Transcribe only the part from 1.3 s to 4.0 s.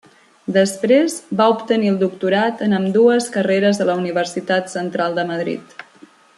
va obtenir el doctorat en ambdues carreres a la